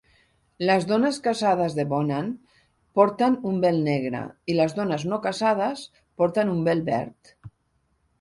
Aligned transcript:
Les 0.67 0.85
dones 0.91 1.17
casades 1.25 1.75
de 1.79 1.83
Bonan 1.91 2.31
porten 2.99 3.37
un 3.49 3.59
vel 3.65 3.77
negre 3.89 4.21
i 4.53 4.55
les 4.61 4.73
dones 4.79 5.05
no 5.11 5.21
casades 5.27 5.85
porten 6.23 6.51
un 6.55 6.65
vel 6.71 6.83
verd. 6.89 7.35